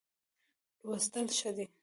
لوستل 0.85 1.27
ښه 1.37 1.51
دی. 1.55 1.65